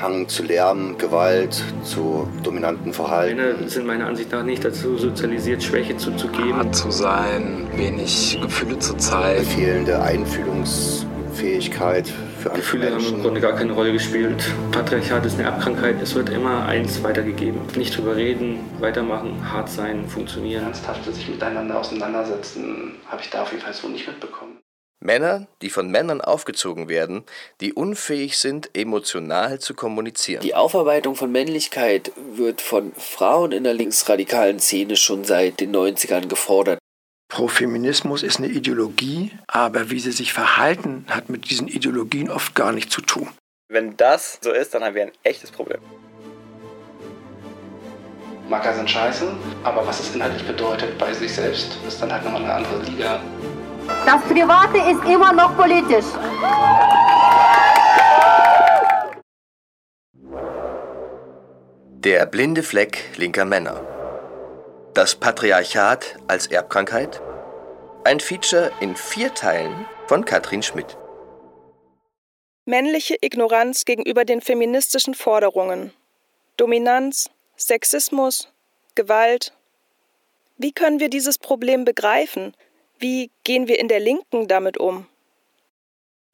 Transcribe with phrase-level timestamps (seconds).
[0.00, 3.36] Hang zu Lärm, Gewalt, zu dominanten Verhalten.
[3.36, 6.54] Männer sind meiner Ansicht nach nicht dazu sozialisiert, Schwäche zuzugeben.
[6.54, 9.42] Hart zu sein, wenig Gefühle zu zeigen.
[9.44, 13.06] Fehlende Einfühlungsfähigkeit für andere Gefühle Menschen.
[13.06, 14.44] haben im Grunde gar keine Rolle gespielt.
[14.70, 17.60] Patriarchat ist eine Erbkrankheit, es wird immer eins weitergegeben.
[17.74, 20.64] Nicht drüber reden, weitermachen, hart sein, funktionieren.
[20.64, 24.55] Ernsthafte sich miteinander auseinandersetzen, habe ich da auf jeden Fall so nicht mitbekommen.
[25.06, 27.24] Männer, die von Männern aufgezogen werden,
[27.62, 30.42] die unfähig sind, emotional zu kommunizieren.
[30.42, 36.26] Die Aufarbeitung von Männlichkeit wird von Frauen in der linksradikalen Szene schon seit den 90ern
[36.26, 36.78] gefordert.
[37.28, 42.72] Profeminismus ist eine Ideologie, aber wie sie sich verhalten, hat mit diesen Ideologien oft gar
[42.72, 43.28] nichts zu tun.
[43.68, 45.80] Wenn das so ist, dann haben wir ein echtes Problem.
[48.48, 49.26] Macker sind scheiße,
[49.64, 53.20] aber was es inhaltlich bedeutet bei sich selbst, ist dann halt nochmal eine andere Liga.
[54.06, 56.04] Das Private ist immer noch politisch.
[62.04, 63.84] Der blinde Fleck linker Männer.
[64.94, 67.20] Das Patriarchat als Erbkrankheit.
[68.04, 70.96] Ein Feature in vier Teilen von Katrin Schmidt.
[72.64, 75.92] Männliche Ignoranz gegenüber den feministischen Forderungen.
[76.56, 78.52] Dominanz, Sexismus,
[78.94, 79.52] Gewalt.
[80.58, 82.54] Wie können wir dieses Problem begreifen?
[82.98, 85.06] Wie gehen wir in der Linken damit um?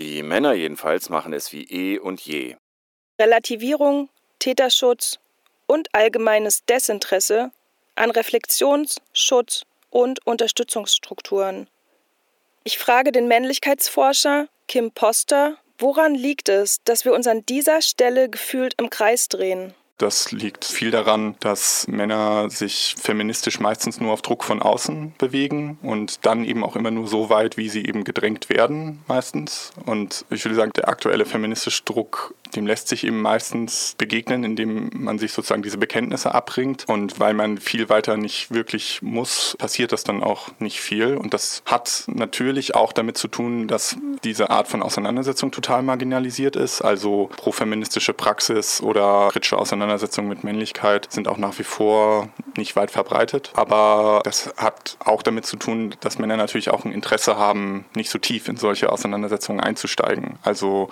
[0.01, 2.57] Die Männer jedenfalls machen es wie eh und je.
[3.21, 5.19] Relativierung, Täterschutz
[5.67, 7.53] und allgemeines Desinteresse
[7.95, 11.69] an Reflexions-, Schutz- und Unterstützungsstrukturen.
[12.65, 18.29] Ich frage den Männlichkeitsforscher Kim Poster, woran liegt es, dass wir uns an dieser Stelle
[18.29, 19.75] gefühlt im Kreis drehen?
[19.99, 25.79] Das liegt viel daran, dass Männer sich feministisch meistens nur auf Druck von außen bewegen
[25.83, 29.73] und dann eben auch immer nur so weit, wie sie eben gedrängt werden, meistens.
[29.87, 34.91] Und ich würde sagen, der aktuelle feministische Druck, dem lässt sich eben meistens begegnen, indem
[34.93, 36.85] man sich sozusagen diese Bekenntnisse abbringt.
[36.89, 41.17] Und weil man viel weiter nicht wirklich muss, passiert das dann auch nicht viel.
[41.17, 46.57] Und das hat natürlich auch damit zu tun, dass diese Art von Auseinandersetzung total marginalisiert
[46.57, 46.83] ist.
[46.83, 52.91] Also profeministische Praxis oder kritische Auseinandersetzung mit Männlichkeit sind auch nach wie vor nicht weit
[52.91, 53.51] verbreitet.
[53.55, 58.11] Aber das hat auch damit zu tun, dass Männer natürlich auch ein Interesse haben, nicht
[58.11, 60.39] so tief in solche Auseinandersetzungen einzusteigen.
[60.43, 60.91] Also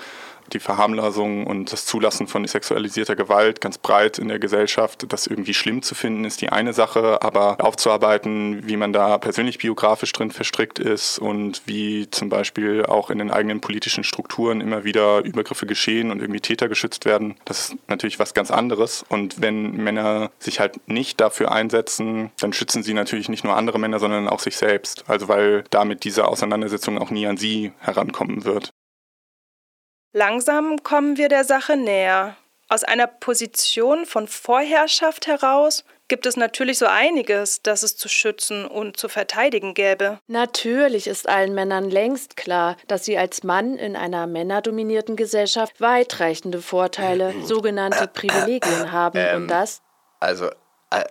[0.55, 5.55] die Verharmlosung und das Zulassen von sexualisierter Gewalt ganz breit in der Gesellschaft, das irgendwie
[5.55, 10.31] schlimm zu finden, ist die eine Sache, aber aufzuarbeiten, wie man da persönlich biografisch drin
[10.31, 15.67] verstrickt ist und wie zum Beispiel auch in den eigenen politischen Strukturen immer wieder Übergriffe
[15.67, 19.05] geschehen und irgendwie Täter geschützt werden, das ist natürlich was ganz anderes.
[19.09, 23.79] Und wenn Männer sich halt nicht dafür einsetzen, dann schützen sie natürlich nicht nur andere
[23.79, 25.05] Männer, sondern auch sich selbst.
[25.09, 28.71] Also weil damit diese Auseinandersetzung auch nie an sie herankommen wird.
[30.13, 32.37] Langsam kommen wir der Sache näher.
[32.69, 38.65] Aus einer Position von Vorherrschaft heraus gibt es natürlich so einiges, das es zu schützen
[38.65, 40.19] und zu verteidigen gäbe.
[40.29, 46.61] Natürlich ist allen Männern längst klar, dass sie als Mann in einer männerdominierten Gesellschaft weitreichende
[46.61, 49.83] Vorteile, sogenannte Privilegien haben Ähm, und das.
[50.19, 50.47] Also,
[50.91, 51.05] äh,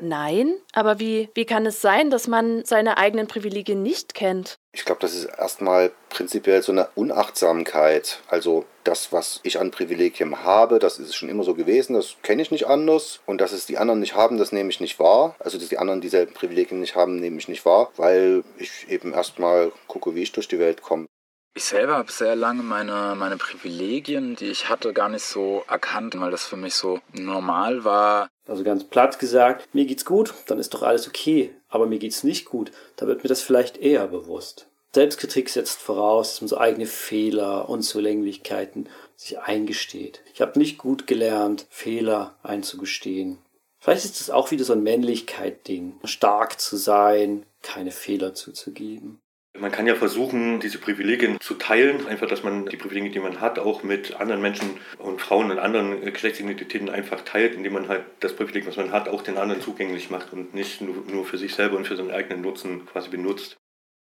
[0.00, 4.59] Nein, aber wie, wie kann es sein, dass man seine eigenen Privilegien nicht kennt?
[4.72, 8.20] Ich glaube, das ist erstmal prinzipiell so eine Unachtsamkeit.
[8.28, 12.40] Also das, was ich an Privilegien habe, das ist schon immer so gewesen, das kenne
[12.40, 13.20] ich nicht anders.
[13.26, 15.34] Und dass es die anderen nicht haben, das nehme ich nicht wahr.
[15.40, 19.12] Also dass die anderen dieselben Privilegien nicht haben, nehme ich nicht wahr, weil ich eben
[19.12, 21.06] erstmal gucke, wie ich durch die Welt komme.
[21.54, 26.18] Ich selber habe sehr lange meine, meine Privilegien, die ich hatte, gar nicht so erkannt,
[26.20, 28.28] weil das für mich so normal war.
[28.46, 31.54] Also ganz platt gesagt, mir geht's gut, dann ist doch alles okay.
[31.68, 34.68] Aber mir geht's nicht gut, da wird mir das vielleicht eher bewusst.
[34.92, 40.20] Selbstkritik setzt voraus, dass man so eigene Fehler, Unzulänglichkeiten sich eingesteht.
[40.34, 43.38] Ich habe nicht gut gelernt, Fehler einzugestehen.
[43.78, 49.20] Vielleicht ist es auch wieder so ein Männlichkeit-Ding, stark zu sein, keine Fehler zuzugeben.
[49.58, 53.40] Man kann ja versuchen, diese Privilegien zu teilen, einfach, dass man die Privilegien, die man
[53.40, 58.04] hat, auch mit anderen Menschen und Frauen und anderen Geschlechtsidentitäten einfach teilt, indem man halt
[58.20, 61.36] das Privileg, was man hat, auch den anderen zugänglich macht und nicht nur, nur für
[61.36, 63.58] sich selber und für seinen eigenen Nutzen quasi benutzt.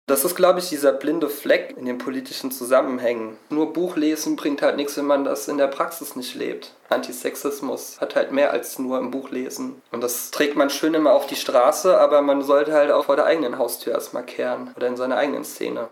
[0.10, 3.36] Das ist, glaube ich, dieser blinde Fleck in den politischen Zusammenhängen.
[3.50, 6.74] Nur Buch lesen bringt halt nichts, wenn man das in der Praxis nicht lebt.
[6.88, 9.82] Antisexismus hat halt mehr als nur im Buch lesen.
[9.92, 13.18] Und das trägt man schön immer auf die Straße, aber man sollte halt auch vor
[13.18, 15.90] der eigenen Haustür erstmal kehren oder in seiner eigenen Szene.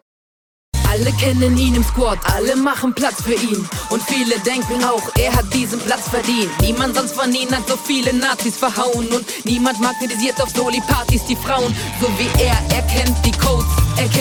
[0.97, 3.67] Alle kennen ihn im Squad, alle machen Platz für ihn.
[3.89, 6.49] Und viele denken auch, er hat diesen Platz verdient.
[6.61, 9.07] Niemand sonst von ihnen hat so viele Nazis verhauen.
[9.11, 11.75] Und niemand magnetisiert auf Soli-Partys die Frauen.
[11.99, 13.34] So wie er, er kennt die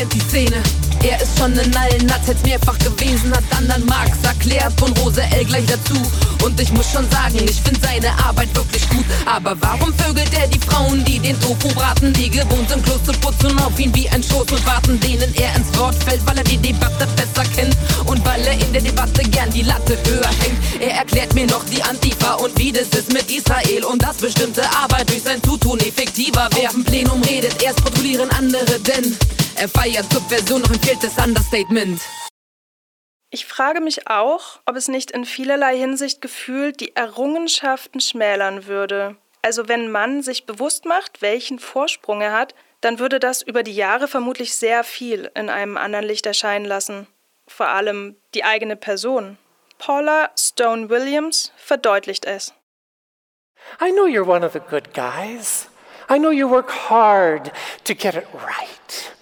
[0.05, 0.63] kennt die Szene.
[1.03, 5.45] Er ist schon in allen Nazis mehrfach gewesen, hat anderen Marx erklärt, von Rose L
[5.45, 6.01] gleich dazu.
[6.45, 9.05] Und ich muss schon sagen, ich finde seine Arbeit wirklich gut.
[9.25, 13.13] Aber warum vögelt er die Frauen, die den Tofu braten, die gewohnt sind, Klos zu
[13.13, 16.45] putzen auf ihn wie ein Schoß und warten, denen er ins Wort fällt, weil er
[16.45, 17.75] die Debatte besser kennt
[18.05, 20.83] und weil er in der Debatte gern die Latte höher hängt.
[20.83, 24.63] Er erklärt mir noch die Antifa und wie das ist mit Israel und dass bestimmte
[24.77, 26.69] Arbeit durch sein Zutun effektiver wäre.
[26.69, 29.17] Auf Plenum redet, erst protokollieren andere, denn
[29.55, 32.01] er feiert Subversion, noch fehlt das Understatement.
[33.35, 39.17] Ich frage mich auch, ob es nicht in vielerlei Hinsicht gefühlt die Errungenschaften schmälern würde.
[39.43, 43.75] Also wenn man sich bewusst macht, welchen Vorsprung er hat, dann würde das über die
[43.75, 47.09] Jahre vermutlich sehr viel in einem anderen Licht erscheinen lassen.
[47.49, 49.37] Vor allem die eigene Person.
[49.79, 52.55] Paula Stone Williams verdeutlicht es.
[53.85, 55.69] I know you're one of the good guys.
[56.09, 57.51] I know you work hard
[57.83, 59.13] to get it right.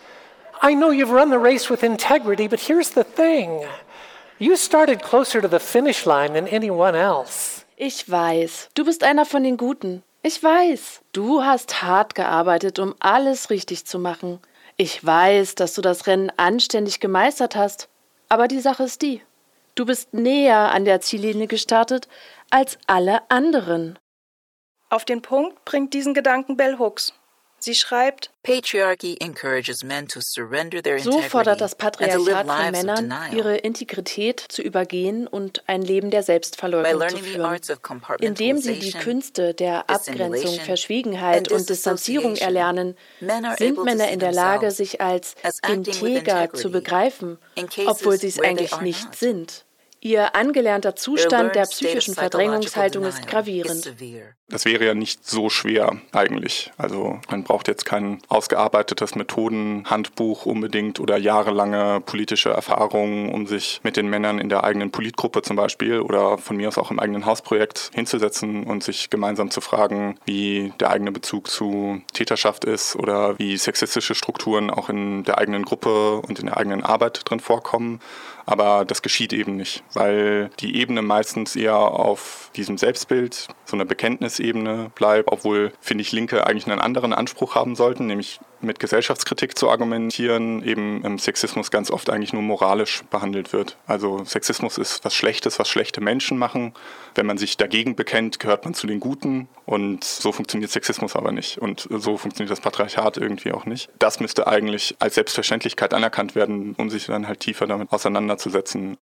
[0.60, 3.64] I know you've run the race with integrity, but here's the thing.
[4.42, 7.64] You started closer to the finish line than anyone else.
[7.76, 10.02] Ich weiß, du bist einer von den Guten.
[10.24, 14.40] Ich weiß, du hast hart gearbeitet, um alles richtig zu machen.
[14.76, 17.88] Ich weiß, dass du das Rennen anständig gemeistert hast.
[18.28, 19.22] Aber die Sache ist die,
[19.76, 22.08] du bist näher an der Ziellinie gestartet
[22.50, 23.96] als alle anderen.
[24.90, 27.14] Auf den Punkt bringt diesen Gedanken Bell Hooks.
[27.64, 28.32] Sie schreibt,
[30.98, 37.08] so fordert das Patriarchat von Männern, ihre Integrität zu übergehen und ein Leben der Selbstverleugnung
[37.08, 37.60] zu führen,
[38.18, 42.96] indem sie die Künste der Abgrenzung, Verschwiegenheit und Distanzierung erlernen,
[43.56, 47.38] sind Männer in der Lage, sich als integer zu begreifen,
[47.86, 49.64] obwohl sie es eigentlich nicht sind.
[50.04, 53.94] Ihr angelernter Zustand der psychischen Verdrängungshaltung ist gravierend.
[54.52, 56.70] Das wäre ja nicht so schwer eigentlich.
[56.76, 63.96] Also man braucht jetzt kein ausgearbeitetes Methodenhandbuch unbedingt oder jahrelange politische Erfahrungen, um sich mit
[63.96, 67.24] den Männern in der eigenen Politgruppe zum Beispiel oder von mir aus auch im eigenen
[67.24, 73.38] Hausprojekt hinzusetzen und sich gemeinsam zu fragen, wie der eigene Bezug zu Täterschaft ist oder
[73.38, 78.00] wie sexistische Strukturen auch in der eigenen Gruppe und in der eigenen Arbeit drin vorkommen.
[78.44, 83.84] Aber das geschieht eben nicht, weil die Ebene meistens eher auf diesem Selbstbild, so einer
[84.42, 89.58] Bekenntnisebene bleibt, obwohl, finde ich, Linke eigentlich einen anderen Anspruch haben sollten, nämlich mit Gesellschaftskritik
[89.58, 93.76] zu argumentieren, eben im Sexismus ganz oft eigentlich nur moralisch behandelt wird.
[93.86, 96.74] Also Sexismus ist was Schlechtes, was schlechte Menschen machen.
[97.14, 99.48] Wenn man sich dagegen bekennt, gehört man zu den Guten.
[99.66, 101.58] Und so funktioniert Sexismus aber nicht.
[101.58, 103.88] Und so funktioniert das Patriarchat irgendwie auch nicht.
[103.98, 108.96] Das müsste eigentlich als Selbstverständlichkeit anerkannt werden, um sich dann halt tiefer damit auseinanderzusetzen.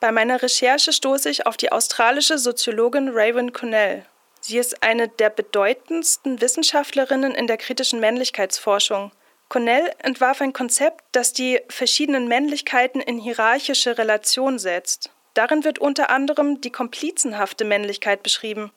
[0.00, 4.04] Bei meiner Recherche stoße ich auf die australische Soziologin Raven Connell.
[4.46, 9.10] Sie ist eine der bedeutendsten Wissenschaftlerinnen in der kritischen Männlichkeitsforschung.
[9.48, 15.10] Cornell entwarf ein Konzept, das die verschiedenen Männlichkeiten in hierarchische Relation setzt.
[15.34, 18.70] Darin wird unter anderem die komplizenhafte Männlichkeit beschrieben.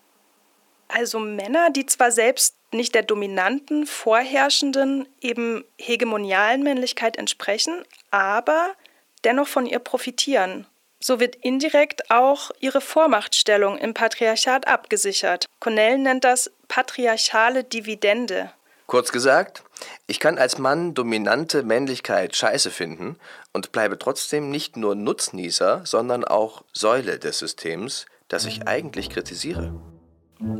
[0.87, 8.71] Also Männer, die zwar selbst nicht der dominanten, vorherrschenden, eben hegemonialen Männlichkeit entsprechen, aber
[9.23, 10.65] dennoch von ihr profitieren.
[11.01, 15.45] So wird indirekt auch ihre Vormachtstellung im Patriarchat abgesichert.
[15.59, 18.51] Cornell nennt das patriarchale Dividende.
[18.85, 19.63] Kurz gesagt,
[20.07, 23.17] ich kann als Mann dominante Männlichkeit scheiße finden
[23.53, 29.73] und bleibe trotzdem nicht nur Nutznießer, sondern auch Säule des Systems, das ich eigentlich kritisiere.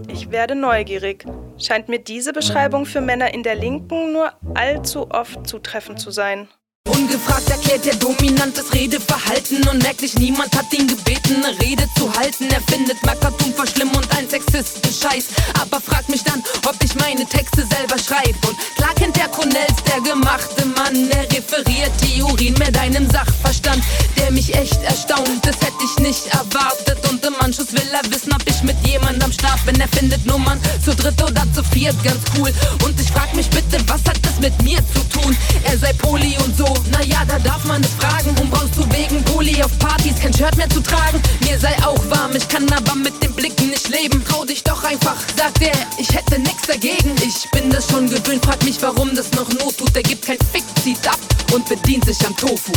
[0.08, 1.26] Ich werde neugierig.
[1.58, 6.50] Scheint mir diese Beschreibung für Männer in der Linken nur allzu oft zutreffend zu sein.
[6.88, 12.50] Ungefragt erklärt er dominantes Redeverhalten und merklich niemand hat ihn gebeten, eine Rede zu halten.
[12.50, 15.26] Er findet Makatum für schlimm und ein sexistischen Scheiß.
[15.62, 18.38] Aber fragt mich dann, ob ich meine Texte selber schreibe.
[18.48, 21.10] Und klar kennt der Cornels, der gemachte Mann.
[21.12, 23.84] Er referiert Theorien mit einem Sachverstand,
[24.18, 25.44] der mich echt erstaunt.
[25.44, 26.98] Das hätte ich nicht erwartet.
[27.10, 29.80] Und im Anschluss will er wissen, ob ich mit jemandem Start bin.
[29.80, 32.52] Er findet Nummern zu dritt oder zu viert, ganz cool.
[32.84, 35.38] Und ich frag mich bitte, was hat das mit mir zu tun?
[35.64, 38.36] Er sei Poli und so naja, da darf man es fragen.
[38.42, 41.22] Und brauchst du wegen Poli auf Partys kein Shirt mehr zu tragen?
[41.42, 44.24] Mir sei auch warm, ich kann aber mit den Blicken nicht leben.
[44.26, 47.16] Trau dich doch einfach, sagt er, ich hätte nix dagegen.
[47.22, 49.96] Ich bin das schon gewöhnt, frag mich, warum das noch Not tut.
[49.96, 51.20] Er gibt kein Fick, zieht ab
[51.54, 52.74] und bedient sich am Tofu.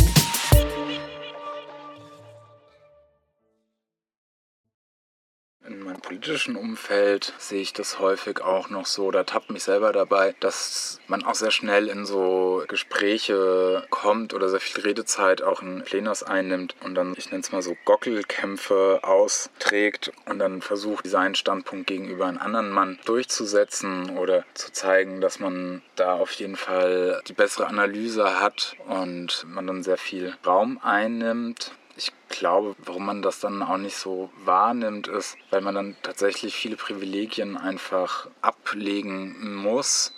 [5.93, 10.35] Meinem politischen Umfeld sehe ich das häufig auch noch so, da tappt mich selber dabei,
[10.39, 15.83] dass man auch sehr schnell in so Gespräche kommt oder sehr viel Redezeit auch in
[15.83, 21.35] Plenars einnimmt und dann, ich nenne es mal so, Gockelkämpfe austrägt und dann versucht, seinen
[21.35, 27.21] Standpunkt gegenüber einem anderen Mann durchzusetzen oder zu zeigen, dass man da auf jeden Fall
[27.27, 33.21] die bessere Analyse hat und man dann sehr viel Raum einnimmt Ich glaube, warum man
[33.21, 39.55] das dann auch nicht so wahrnimmt, ist, weil man dann tatsächlich viele Privilegien einfach ablegen
[39.55, 40.13] muss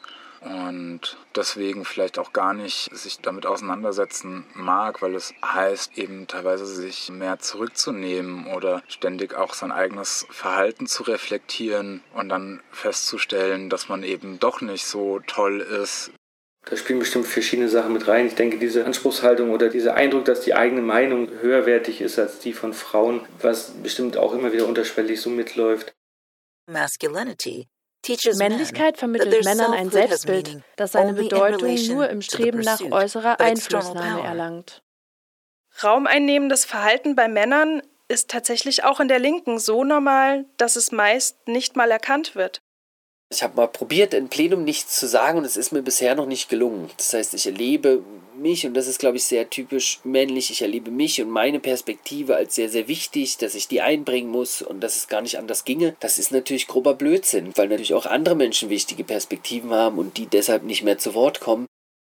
[0.45, 6.67] und deswegen vielleicht auch gar nicht sich damit auseinandersetzen mag, weil es heißt eben teilweise
[6.67, 13.89] sich mehr zurückzunehmen oder ständig auch sein eigenes Verhalten zu reflektieren und dann festzustellen, dass
[13.89, 16.11] man eben doch nicht so toll ist,
[16.65, 18.25] da spielen bestimmt verschiedene Sachen mit rein.
[18.27, 22.53] Ich denke, diese Anspruchshaltung oder dieser Eindruck, dass die eigene Meinung höherwertig ist als die
[22.53, 25.93] von Frauen, was bestimmt auch immer wieder unterschwellig so mitläuft.
[26.67, 27.67] Masculinity
[28.37, 34.83] Männlichkeit vermittelt Männern ein Selbstbild, das seine Bedeutung nur im Streben nach äußerer Einflussnahme erlangt.
[35.83, 41.47] Raumeinnehmendes Verhalten bei Männern ist tatsächlich auch in der Linken so normal, dass es meist
[41.47, 42.61] nicht mal erkannt wird.
[43.31, 46.27] Ich habe mal probiert, in Plenum nichts zu sagen und es ist mir bisher noch
[46.27, 46.91] nicht gelungen.
[46.97, 48.03] Das heißt, ich erlebe
[48.37, 52.35] mich, und das ist, glaube ich, sehr typisch männlich, ich erlebe mich und meine Perspektive
[52.35, 55.65] als sehr, sehr wichtig, dass ich die einbringen muss und dass es gar nicht anders
[55.65, 55.95] ginge.
[55.99, 60.27] Das ist natürlich grober Blödsinn, weil natürlich auch andere Menschen wichtige Perspektiven haben und die
[60.27, 61.65] deshalb nicht mehr zu Wort kommen.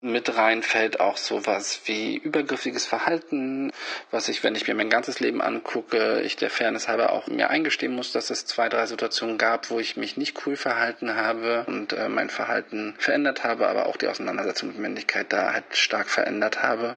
[0.05, 3.71] Mit reinfällt auch sowas wie übergriffiges Verhalten,
[4.11, 7.49] was ich, wenn ich mir mein ganzes Leben angucke, ich der Fairness halber auch mir
[7.49, 11.65] eingestehen muss, dass es zwei, drei Situationen gab, wo ich mich nicht cool verhalten habe
[11.65, 16.07] und äh, mein Verhalten verändert habe, aber auch die Auseinandersetzung mit Männlichkeit da halt stark
[16.07, 16.93] verändert habe.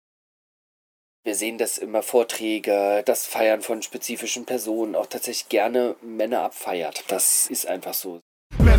[1.25, 7.05] Wir sehen das immer Vorträge, das Feiern von spezifischen Personen, auch tatsächlich gerne Männer abfeiert.
[7.09, 8.21] Das ist einfach so.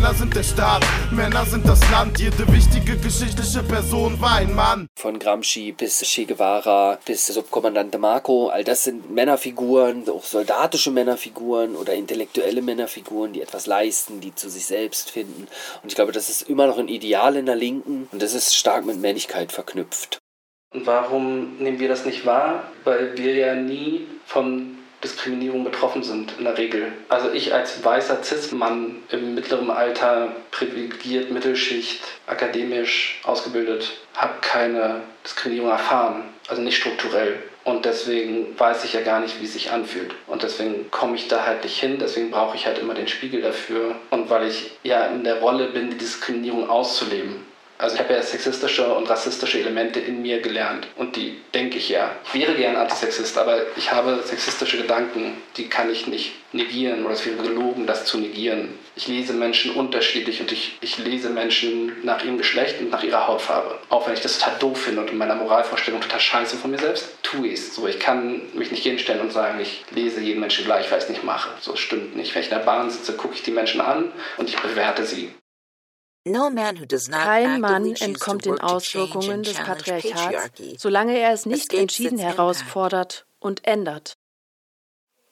[0.00, 4.86] Männer sind der Staat, Männer sind das Land, jede wichtige geschichtliche Person war ein Mann.
[4.98, 11.76] Von Gramsci bis Che Guevara bis Subkommandante Marco, all das sind Männerfiguren, auch soldatische Männerfiguren
[11.76, 15.46] oder intellektuelle Männerfiguren, die etwas leisten, die zu sich selbst finden.
[15.82, 18.56] Und ich glaube, das ist immer noch ein Ideal in der Linken und das ist
[18.56, 20.16] stark mit Männlichkeit verknüpft.
[20.72, 22.72] Und warum nehmen wir das nicht wahr?
[22.84, 26.92] Weil wir ja nie von Diskriminierung betroffen sind, in der Regel.
[27.08, 35.70] Also ich als weißer Cis-Mann im mittleren Alter, privilegiert, Mittelschicht, akademisch ausgebildet, habe keine Diskriminierung
[35.70, 37.42] erfahren, also nicht strukturell.
[37.62, 40.14] Und deswegen weiß ich ja gar nicht, wie es sich anfühlt.
[40.26, 41.98] Und deswegen komme ich da halt nicht hin.
[42.00, 43.96] Deswegen brauche ich halt immer den Spiegel dafür.
[44.10, 47.49] Und weil ich ja in der Rolle bin, die Diskriminierung auszuleben.
[47.80, 51.88] Also ich habe ja sexistische und rassistische Elemente in mir gelernt und die denke ich
[51.88, 52.10] ja.
[52.26, 57.14] Ich wäre gern Antisexist, aber ich habe sexistische Gedanken, die kann ich nicht negieren oder
[57.14, 58.78] es wäre gelogen, das zu negieren.
[58.96, 63.26] Ich lese Menschen unterschiedlich und ich, ich lese Menschen nach ihrem Geschlecht und nach ihrer
[63.26, 63.78] Hautfarbe.
[63.88, 66.78] Auch wenn ich das total doof finde und in meiner Moralvorstellung total scheiße von mir
[66.78, 67.74] selbst, tue ich es.
[67.74, 71.04] So, ich kann mich nicht hinstellen und sagen, ich lese jeden Menschen gleich, weil ich
[71.04, 71.48] es nicht mache.
[71.60, 72.34] So, es stimmt nicht.
[72.34, 75.30] Wenn ich in der Bahn sitze, gucke ich die Menschen an und ich bewerte sie.
[76.32, 84.14] Kein Mann entkommt den Auswirkungen des Patriarchats, solange er es nicht entschieden herausfordert und ändert.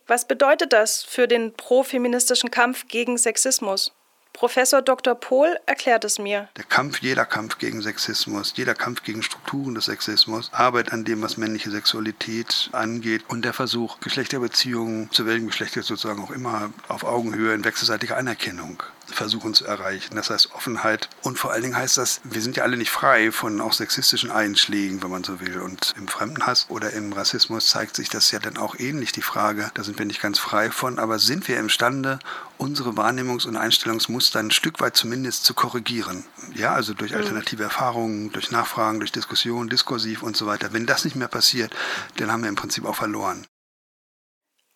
[0.06, 3.92] Was bedeutet das für den profeministischen Kampf gegen Sexismus?
[4.32, 5.16] Professor Dr.
[5.16, 6.48] Pohl erklärt es mir.
[6.56, 11.22] Der Kampf, jeder Kampf gegen Sexismus, jeder Kampf gegen Strukturen des Sexismus, Arbeit an dem,
[11.22, 17.02] was männliche Sexualität angeht und der Versuch, Geschlechterbeziehungen zu welchem Geschlecht sozusagen auch immer auf
[17.02, 20.16] Augenhöhe in wechselseitiger Anerkennung versuchen zu erreichen.
[20.16, 23.32] Das heißt Offenheit und vor allen Dingen heißt das, wir sind ja alle nicht frei
[23.32, 25.60] von auch sexistischen Einschlägen, wenn man so will.
[25.60, 29.70] Und im Fremdenhass oder im Rassismus zeigt sich das ja dann auch ähnlich die Frage,
[29.74, 32.18] da sind wir nicht ganz frei von, aber sind wir imstande,
[32.58, 36.24] unsere Wahrnehmungs- und Einstellungsmuster ein Stück weit zumindest zu korrigieren?
[36.54, 37.18] Ja, also durch mhm.
[37.18, 40.72] alternative Erfahrungen, durch Nachfragen, durch Diskussion, diskursiv und so weiter.
[40.72, 41.74] Wenn das nicht mehr passiert,
[42.16, 43.46] dann haben wir im Prinzip auch verloren.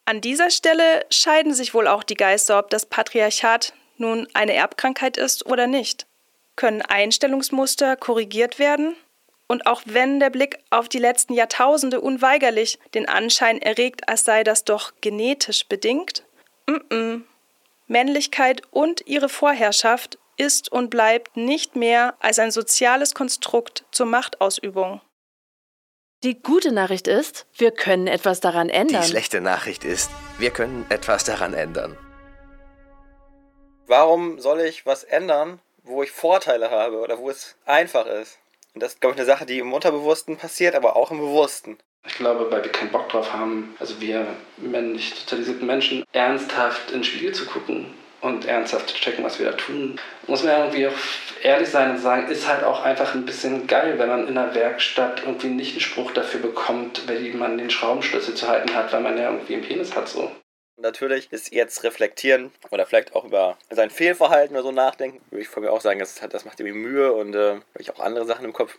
[0.05, 5.17] An dieser Stelle scheiden sich wohl auch die Geister, ob das Patriarchat nun eine Erbkrankheit
[5.17, 6.07] ist oder nicht.
[6.57, 8.95] Können Einstellungsmuster korrigiert werden?
[9.47, 14.45] Und auch wenn der Blick auf die letzten Jahrtausende unweigerlich den Anschein erregt, als sei
[14.45, 16.25] das doch genetisch bedingt?
[16.67, 17.21] Mm -mm.
[17.87, 25.01] Männlichkeit und ihre Vorherrschaft ist und bleibt nicht mehr als ein soziales Konstrukt zur Machtausübung.
[26.23, 29.03] Die gute Nachricht ist, wir können etwas daran ändern.
[29.03, 31.99] Die schlechte Nachricht ist, wir können etwas daran ändern.
[33.93, 38.39] Warum soll ich was ändern, wo ich Vorteile habe oder wo es einfach ist?
[38.73, 41.77] Und das ist, glaube ich, eine Sache, die im Unterbewussten passiert, aber auch im Bewussten.
[42.07, 47.01] Ich glaube, weil wir keinen Bock drauf haben, also wir männlich sozialisierten Menschen, ernsthaft in
[47.01, 50.01] den Spiegel zu gucken und ernsthaft zu checken, was wir da tun.
[50.27, 50.99] Muss man irgendwie auch
[51.43, 54.55] ehrlich sein und sagen, ist halt auch einfach ein bisschen geil, wenn man in einer
[54.55, 59.03] Werkstatt irgendwie nicht einen Spruch dafür bekommt, wenn man den Schraubenschlüssel zu halten hat, weil
[59.03, 60.33] man ja irgendwie einen Penis hat so.
[60.77, 65.49] Natürlich ist jetzt reflektieren oder vielleicht auch über sein Fehlverhalten oder so nachdenken, würde ich
[65.49, 68.27] von mir auch sagen, das, das macht irgendwie Mühe und äh, habe ich auch andere
[68.27, 68.79] Sachen im Kopf.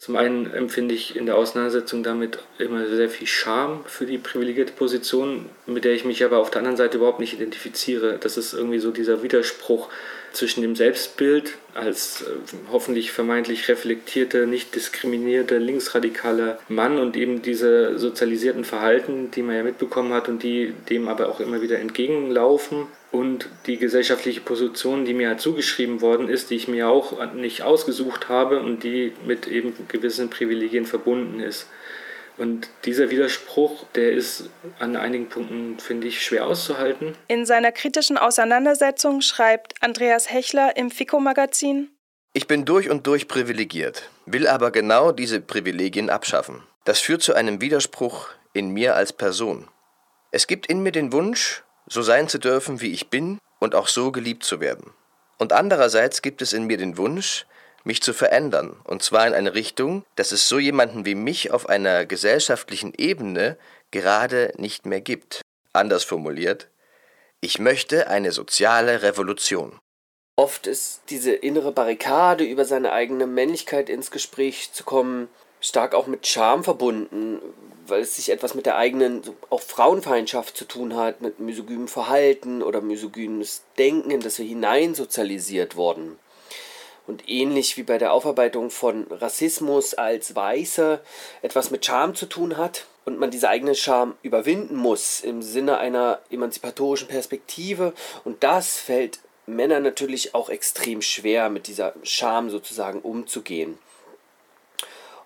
[0.00, 4.72] Zum einen empfinde ich in der Auseinandersetzung damit immer sehr viel Scham für die privilegierte
[4.72, 8.16] Position, mit der ich mich aber auf der anderen Seite überhaupt nicht identifiziere.
[8.18, 9.90] Das ist irgendwie so dieser Widerspruch
[10.32, 12.26] zwischen dem Selbstbild als äh,
[12.70, 19.62] hoffentlich vermeintlich reflektierte, nicht diskriminierte, linksradikale Mann und eben diese sozialisierten Verhalten, die man ja
[19.62, 25.14] mitbekommen hat und die dem aber auch immer wieder entgegenlaufen und die gesellschaftliche Position, die
[25.14, 29.48] mir halt zugeschrieben worden ist, die ich mir auch nicht ausgesucht habe und die mit
[29.48, 31.66] eben gewissen Privilegien verbunden ist.
[32.40, 37.14] Und dieser Widerspruch, der ist an einigen Punkten, finde ich, schwer auszuhalten.
[37.28, 41.90] In seiner kritischen Auseinandersetzung schreibt Andreas Hechler im FICO-Magazin:
[42.32, 46.62] Ich bin durch und durch privilegiert, will aber genau diese Privilegien abschaffen.
[46.84, 49.68] Das führt zu einem Widerspruch in mir als Person.
[50.30, 53.86] Es gibt in mir den Wunsch, so sein zu dürfen, wie ich bin und auch
[53.86, 54.94] so geliebt zu werden.
[55.36, 57.44] Und andererseits gibt es in mir den Wunsch,
[57.84, 61.68] mich zu verändern, und zwar in eine Richtung, dass es so jemanden wie mich auf
[61.68, 63.56] einer gesellschaftlichen Ebene
[63.90, 65.40] gerade nicht mehr gibt.
[65.72, 66.68] Anders formuliert,
[67.40, 69.78] ich möchte eine soziale Revolution.
[70.36, 75.28] Oft ist diese innere Barrikade über seine eigene Männlichkeit ins Gespräch zu kommen
[75.60, 77.40] stark auch mit Scham verbunden,
[77.86, 82.62] weil es sich etwas mit der eigenen auch Frauenfeindschaft zu tun hat, mit misogynem Verhalten
[82.62, 86.18] oder misogynes Denken, in das wir hineinsozialisiert wurden.
[87.06, 91.00] Und ähnlich wie bei der Aufarbeitung von Rassismus als Weiße
[91.42, 95.78] etwas mit Scham zu tun hat und man diese eigene Scham überwinden muss im Sinne
[95.78, 97.92] einer emanzipatorischen Perspektive.
[98.24, 103.78] Und das fällt Männern natürlich auch extrem schwer, mit dieser Scham sozusagen umzugehen.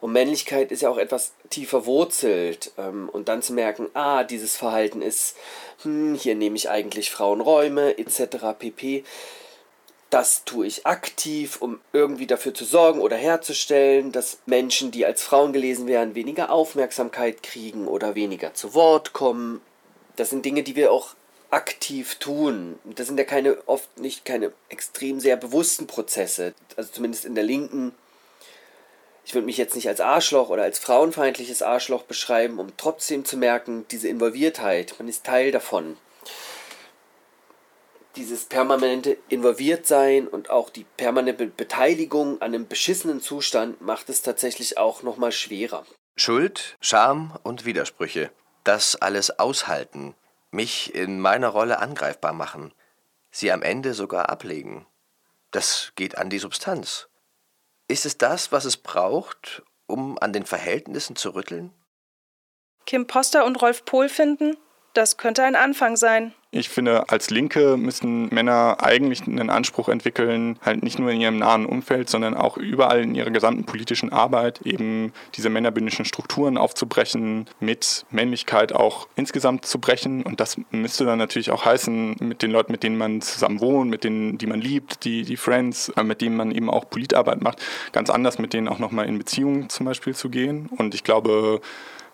[0.00, 2.73] Und Männlichkeit ist ja auch etwas tiefer wurzelt.
[2.76, 5.35] Ähm, und dann zu merken, ah, dieses Verhalten ist,
[5.83, 8.54] hm, hier nehme ich eigentlich Frauenräume etc.
[8.59, 9.04] pp.
[10.14, 15.25] Das tue ich aktiv, um irgendwie dafür zu sorgen oder herzustellen, dass Menschen, die als
[15.25, 19.61] Frauen gelesen werden, weniger Aufmerksamkeit kriegen oder weniger zu Wort kommen.
[20.14, 21.16] Das sind Dinge, die wir auch
[21.50, 22.78] aktiv tun.
[22.85, 26.54] Das sind ja keine, oft nicht keine extrem sehr bewussten Prozesse.
[26.76, 27.93] Also zumindest in der linken
[29.25, 33.36] ich würde mich jetzt nicht als Arschloch oder als frauenfeindliches Arschloch beschreiben, um trotzdem zu
[33.36, 35.97] merken, diese Involviertheit, man ist Teil davon.
[38.17, 44.79] Dieses permanente Involviertsein und auch die permanente Beteiligung an einem beschissenen Zustand macht es tatsächlich
[44.79, 45.85] auch nochmal schwerer.
[46.17, 48.31] Schuld, Scham und Widersprüche.
[48.63, 50.15] Das alles aushalten,
[50.53, 52.73] mich in meiner Rolle angreifbar machen,
[53.33, 54.87] sie am Ende sogar ablegen.
[55.50, 57.09] Das geht an die Substanz.
[57.89, 61.73] Ist es das, was es braucht, um an den Verhältnissen zu rütteln?
[62.87, 64.57] Kim Poster und Rolf Pohl finden,
[64.95, 66.33] das könnte ein Anfang sein.
[66.56, 71.36] Ich finde, als Linke müssen Männer eigentlich einen Anspruch entwickeln, halt nicht nur in ihrem
[71.36, 77.47] nahen Umfeld, sondern auch überall in ihrer gesamten politischen Arbeit eben diese männerbündischen Strukturen aufzubrechen,
[77.58, 80.23] mit Männlichkeit auch insgesamt zu brechen.
[80.23, 83.90] Und das müsste dann natürlich auch heißen, mit den Leuten, mit denen man zusammen wohnt,
[83.90, 87.43] mit denen, die man liebt, die, die Friends, äh, mit denen man eben auch Politarbeit
[87.43, 90.71] macht, ganz anders mit denen auch nochmal in Beziehungen zum Beispiel zu gehen.
[90.76, 91.60] Und ich glaube,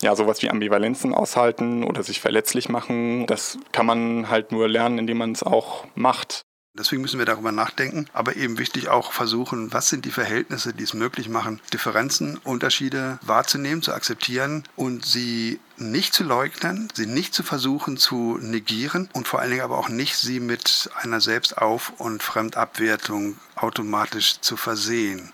[0.03, 4.99] ja, sowas wie Ambivalenzen aushalten oder sich verletzlich machen, das kann man halt nur lernen,
[4.99, 6.43] indem man es auch macht.
[6.79, 10.85] Deswegen müssen wir darüber nachdenken, aber eben wichtig auch versuchen, was sind die Verhältnisse, die
[10.85, 17.35] es möglich machen, Differenzen, Unterschiede wahrzunehmen, zu akzeptieren und sie nicht zu leugnen, sie nicht
[17.35, 21.93] zu versuchen zu negieren und vor allen Dingen aber auch nicht sie mit einer Selbstauf-
[21.99, 25.33] und Fremdabwertung automatisch zu versehen.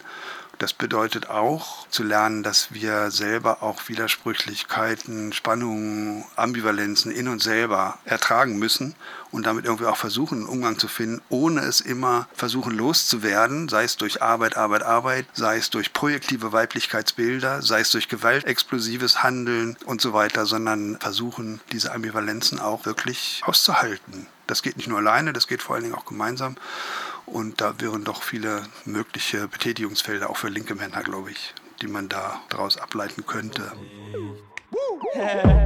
[0.58, 7.98] Das bedeutet auch zu lernen, dass wir selber auch Widersprüchlichkeiten, Spannungen, Ambivalenzen in uns selber
[8.06, 8.94] ertragen müssen
[9.32, 13.84] und damit irgendwie auch versuchen, einen Umgang zu finden, ohne es immer versuchen loszuwerden, sei
[13.84, 19.76] es durch Arbeit, Arbeit, Arbeit, sei es durch projektive Weiblichkeitsbilder, sei es durch gewaltexplosives Handeln
[19.84, 24.26] und so weiter, sondern versuchen, diese Ambivalenzen auch wirklich auszuhalten.
[24.46, 26.56] Das geht nicht nur alleine, das geht vor allen Dingen auch gemeinsam.
[27.26, 32.08] Und da wären doch viele mögliche Betätigungsfelder auch für linke Männer, glaube ich, die man
[32.08, 33.72] da daraus ableiten könnte.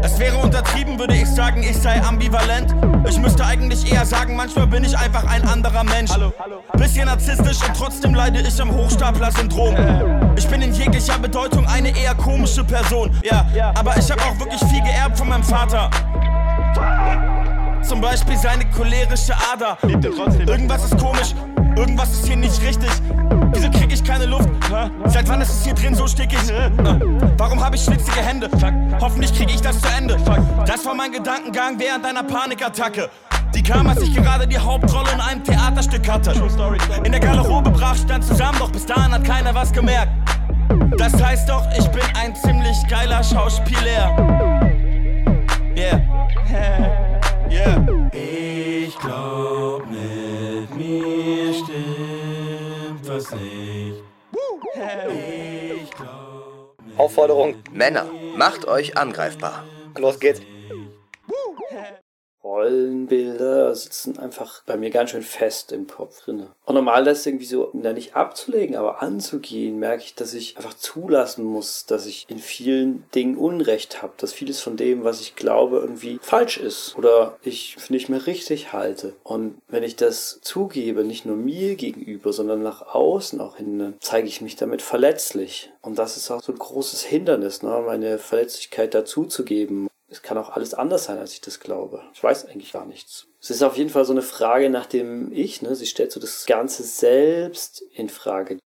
[0.03, 2.75] Es wäre untertrieben, würde ich sagen, ich sei ambivalent.
[3.09, 6.11] Ich müsste eigentlich eher sagen, manchmal bin ich einfach ein anderer Mensch.
[6.75, 9.77] Bisschen narzisstisch und trotzdem leide ich am Hochstapler-Syndrom.
[10.37, 13.15] Ich bin in jeglicher Bedeutung eine eher komische Person.
[13.23, 15.91] Ja, aber ich habe auch wirklich viel geerbt von meinem Vater.
[17.83, 19.77] Zum Beispiel seine cholerische Ader.
[20.47, 21.35] Irgendwas ist komisch,
[21.77, 22.91] irgendwas ist hier nicht richtig.
[23.53, 24.49] Wieso krieg ich keine Luft?
[25.07, 26.39] Seit wann ist es hier drin so stickig?
[27.37, 28.49] Warum habe ich schwitzige Hände?
[29.01, 30.17] Hoffentlich krieg ich das zu Ende.
[30.67, 33.09] Das war mein Gedankengang während einer Panikattacke.
[33.55, 36.33] Die kam, als ich gerade die Hauptrolle in einem Theaterstück hatte.
[37.03, 40.13] In der Garderobe brach stand zusammen, doch bis dahin hat keiner was gemerkt.
[40.97, 44.17] Das heißt doch, ich bin ein ziemlich geiler Schauspieler.
[45.77, 47.07] Yeah.
[47.51, 48.11] yeah.
[48.13, 54.03] Ich glaub, mit mir stimmt was nicht.
[55.09, 57.57] Ich glaub, Aufforderung.
[57.73, 59.65] Männer, macht euch angreifbar.
[59.99, 60.41] Los geht's.
[62.43, 66.47] Rollenbilder sitzen einfach bei mir ganz schön fest im Kopf drin.
[66.65, 70.75] Und normal das irgendwie so, da nicht abzulegen, aber anzugehen, merke ich, dass ich einfach
[70.75, 75.37] zulassen muss, dass ich in vielen Dingen Unrecht habe, dass vieles von dem, was ich
[75.37, 79.15] glaube, irgendwie falsch ist oder ich nicht mehr richtig halte.
[79.23, 84.29] Und wenn ich das zugebe, nicht nur mir gegenüber, sondern nach außen auch hin, zeige
[84.29, 85.73] ich mich damit verletzlich.
[85.83, 87.83] Und das ist auch so ein großes Hindernis, ne?
[87.85, 92.03] meine Verletzlichkeit dazuzugeben es kann auch alles anders sein, als ich das glaube.
[92.13, 93.27] Ich weiß eigentlich gar nichts.
[93.41, 95.75] Es ist auf jeden Fall so eine Frage nach dem Ich, ne?
[95.77, 98.59] Sie stellt so das Ganze selbst in Frage.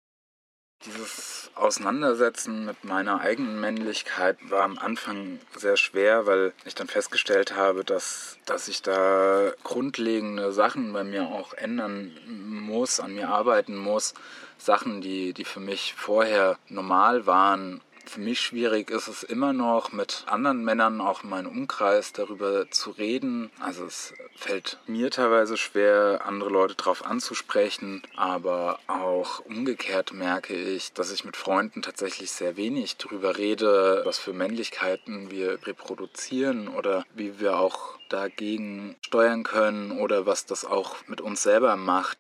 [0.87, 7.55] Dieses Auseinandersetzen mit meiner eigenen Männlichkeit war am Anfang sehr schwer, weil ich dann festgestellt
[7.55, 13.77] habe, dass, dass ich da grundlegende Sachen bei mir auch ändern muss, an mir arbeiten
[13.77, 14.15] muss.
[14.59, 19.93] Sachen, die, die für mich vorher normal waren, für mich schwierig ist es immer noch,
[19.93, 23.51] mit anderen Männern auch in meinem Umkreis darüber zu reden.
[23.61, 30.93] Also es fällt mir teilweise schwer, andere Leute darauf anzusprechen, aber auch umgekehrt merke ich,
[30.93, 37.05] dass ich mit Freunden tatsächlich sehr wenig darüber rede, was für Männlichkeiten wir reproduzieren oder
[37.15, 42.19] wie wir auch dagegen steuern können oder was das auch mit uns selber macht.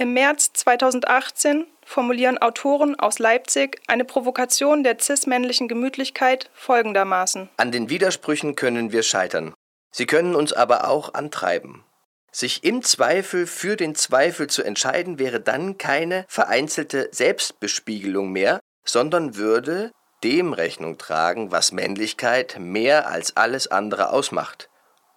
[0.00, 7.48] Im März 2018 formulieren Autoren aus Leipzig eine Provokation der cis-männlichen Gemütlichkeit folgendermaßen.
[7.56, 9.54] An den Widersprüchen können wir scheitern.
[9.90, 11.84] Sie können uns aber auch antreiben.
[12.30, 19.34] Sich im Zweifel für den Zweifel zu entscheiden, wäre dann keine vereinzelte Selbstbespiegelung mehr, sondern
[19.34, 19.90] würde
[20.22, 24.70] dem Rechnung tragen, was Männlichkeit mehr als alles andere ausmacht.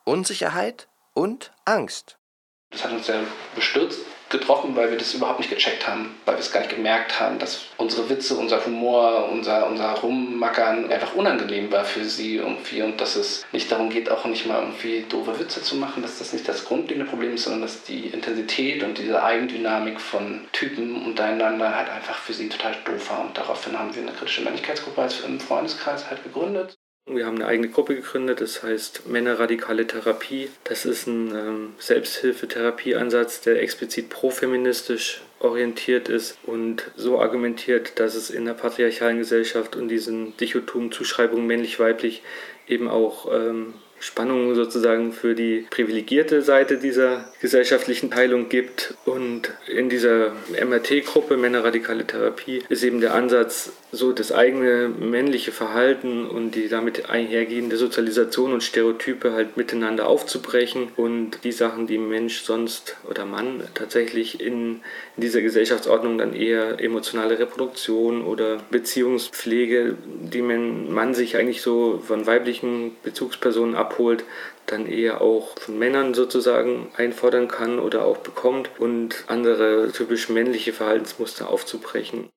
[0.05, 2.17] Unsicherheit und Angst.
[2.71, 3.21] Das hat uns sehr
[3.53, 3.99] bestürzt,
[4.31, 7.39] getroffen, weil wir das überhaupt nicht gecheckt haben, weil wir es gar nicht gemerkt haben,
[7.39, 12.99] dass unsere Witze, unser Humor, unser, unser Rummackern einfach unangenehm war für sie irgendwie und
[12.99, 16.33] dass es nicht darum geht, auch nicht mal irgendwie doofe Witze zu machen, dass das
[16.33, 21.75] nicht das grundlegende Problem ist, sondern dass die Intensität und diese Eigendynamik von Typen untereinander
[21.75, 25.21] halt einfach für sie total doof war und daraufhin haben wir eine kritische Männlichkeitsgruppe als
[25.21, 26.77] im Freundeskreis halt gegründet.
[27.15, 30.49] Wir haben eine eigene Gruppe gegründet, das heißt Männerradikale Therapie.
[30.63, 38.29] Das ist ein ähm, Selbsthilfetherapieansatz, der explizit profeministisch orientiert ist und so argumentiert, dass es
[38.29, 42.21] in der patriarchalen Gesellschaft und diesen Dichotomen Zuschreibungen männlich-weiblich
[42.67, 48.95] eben auch ähm, Spannungen sozusagen für die privilegierte Seite dieser gesellschaftlichen Teilung gibt.
[49.05, 56.25] Und in dieser MRT-Gruppe, Männerradikale Therapie, ist eben der Ansatz, so das eigene männliche Verhalten
[56.25, 62.41] und die damit einhergehende Sozialisation und Stereotype halt miteinander aufzubrechen und die Sachen, die Mensch
[62.41, 64.81] sonst oder Mann tatsächlich in,
[65.17, 72.25] dieser Gesellschaftsordnung dann eher emotionale Reproduktion oder Beziehungspflege, die man, man sich eigentlich so von
[72.25, 74.23] weiblichen Bezugspersonen abholt,
[74.65, 80.73] dann eher auch von Männern sozusagen einfordern kann oder auch bekommt und andere typisch männliche
[80.73, 82.29] Verhaltensmuster aufzubrechen.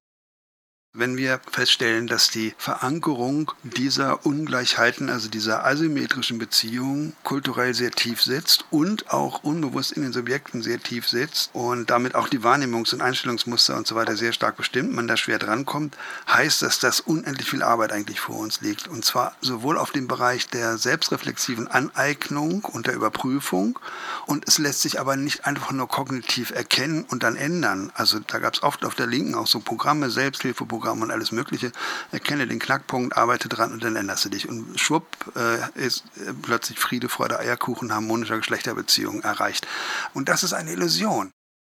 [0.96, 8.22] Wenn wir feststellen, dass die Verankerung dieser Ungleichheiten, also dieser asymmetrischen Beziehungen, kulturell sehr tief
[8.22, 12.94] sitzt und auch unbewusst in den Subjekten sehr tief sitzt und damit auch die Wahrnehmungs-
[12.94, 15.96] und Einstellungsmuster und so weiter sehr stark bestimmt, man da schwer drankommt,
[16.28, 18.86] heißt das, dass unendlich viel Arbeit eigentlich vor uns liegt.
[18.86, 23.80] Und zwar sowohl auf dem Bereich der selbstreflexiven Aneignung und der Überprüfung
[24.26, 27.90] und es lässt sich aber nicht einfach nur kognitiv erkennen und dann ändern.
[27.96, 31.32] Also da gab es oft auf der Linken auch so Programme, Selbsthilfeprogramme, Programm und alles
[31.32, 31.72] Mögliche.
[32.12, 34.48] Erkenne den Knackpunkt, arbeite dran und dann änderst du dich.
[34.50, 39.66] Und schwupp äh, ist äh, plötzlich Friede, Freude, Eierkuchen, harmonischer Geschlechterbeziehung erreicht.
[40.12, 41.30] Und das ist eine Illusion.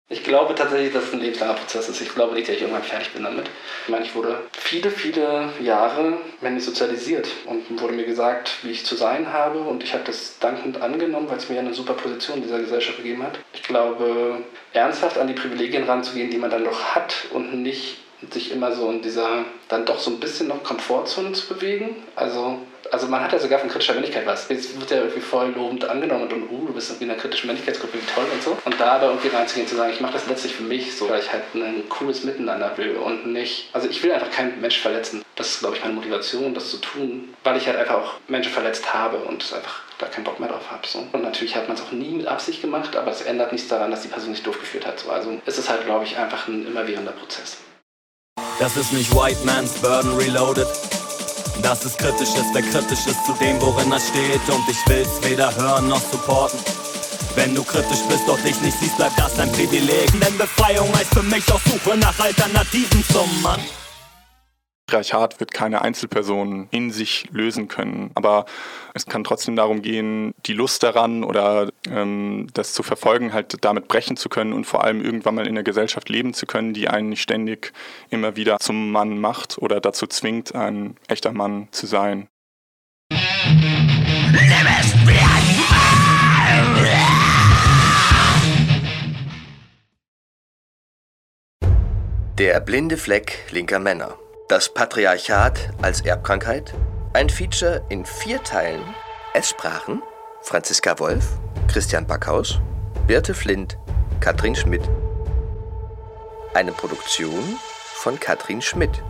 [0.09, 2.01] Ich glaube tatsächlich, dass es ein lebenslanger Prozess ist.
[2.01, 3.51] Ich glaube nicht, dass ich irgendwann fertig bin damit.
[3.85, 8.87] Ich meine, ich wurde viele, viele Jahre männlich sozialisiert und wurde mir gesagt, wie ich
[8.87, 12.37] zu sein habe und ich habe das dankend angenommen, weil es mir eine super Position
[12.37, 13.41] in dieser Gesellschaft gegeben hat.
[13.53, 18.53] Ich glaube, ernsthaft an die Privilegien ranzugehen, die man dann noch hat und nicht sich
[18.53, 21.97] immer so in dieser, dann doch so ein bisschen noch Komfortzone zu bewegen.
[22.15, 22.59] Also,
[22.91, 24.49] also man hat ja sogar von kritischer Männlichkeit was.
[24.49, 27.47] Jetzt wird ja irgendwie voll lobend angenommen und, uh, du bist irgendwie in einer kritischen
[27.49, 28.57] Männlichkeitsgruppe, wie toll und so.
[28.65, 31.21] Und da aber irgendwie reinzugehen, zu sagen, ich mache das letztlich für mich, so, weil
[31.21, 35.25] ich halt ein cooles Miteinander will und nicht, also ich will einfach keinen Mensch verletzen.
[35.35, 38.53] Das ist, glaube ich, meine Motivation, das zu tun, weil ich halt einfach auch Menschen
[38.53, 40.87] verletzt habe und einfach da keinen Bock mehr drauf habe.
[40.87, 41.07] So.
[41.13, 43.91] Und natürlich hat man es auch nie mit Absicht gemacht, aber es ändert nichts daran,
[43.91, 45.01] dass die Person nicht durchgeführt hat.
[45.01, 45.11] So.
[45.11, 47.59] Also ist es halt, glaube ich, einfach ein immerwährender Prozess.
[48.59, 50.67] Das ist nicht White Man's Burden Reloaded.
[51.61, 54.41] Das ist kritisch, ist wer kritisch ist zu dem, worin er steht.
[54.49, 56.59] Und ich will's weder hören noch supporten.
[57.35, 60.11] Wenn du kritisch bist, doch dich nicht siehst, bleibt das dein Privileg.
[60.21, 63.61] Denn Befreiung heißt für mich auch Suche nach Alternativen zum Mann.
[64.87, 68.13] Patriarchat wird keine Einzelperson in sich lösen können.
[68.15, 68.47] Aber
[68.95, 73.89] es kann trotzdem darum gehen, die Lust daran oder ähm, das zu verfolgen, halt damit
[73.89, 76.89] brechen zu können und vor allem irgendwann mal in einer Gesellschaft leben zu können, die
[76.89, 77.73] einen nicht ständig
[78.11, 82.29] immer wieder zum Mann macht oder dazu zwingt, ein echter Mann zu sein.
[92.39, 94.17] Der blinde Fleck linker Männer.
[94.49, 96.73] Das Patriarchat als Erbkrankheit.
[97.15, 98.95] Ein Feature in vier Teilen.
[99.35, 100.03] Es sprachen
[100.43, 102.61] Franziska Wolf, Christian Backhaus,
[103.09, 103.77] Birte Flint,
[104.21, 104.89] Katrin Schmidt.
[106.55, 107.59] Eine Produktion
[107.97, 109.03] von Katrin Schmidt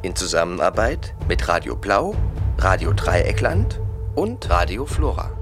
[0.00, 2.14] in Zusammenarbeit mit Radio Blau,
[2.56, 3.82] Radio Dreieckland
[4.14, 5.37] und Radio Flora.